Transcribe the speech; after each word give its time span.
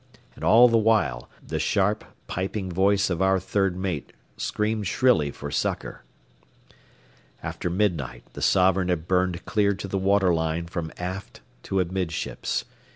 And 0.33 0.43
all 0.43 0.67
the 0.67 0.79
while, 0.79 1.29
the 1.45 1.59
sharp, 1.59 2.03
piping 2.25 2.71
voice 2.71 3.11
of 3.11 3.21
our 3.21 3.39
third 3.39 3.77
mate 3.77 4.13
screamed 4.35 4.87
shrilly 4.87 5.29
for 5.29 5.51
succor. 5.51 6.03
After 7.43 7.69
midnight 7.69 8.23
the 8.33 8.41
Sovereign 8.41 8.89
had 8.89 9.07
burned 9.07 9.45
clear 9.45 9.75
to 9.75 9.87
the 9.87 9.99
water 9.99 10.33
line 10.33 10.65
from 10.65 10.91
aft 10.97 11.41
to 11.61 11.79
amidships. 11.79 12.65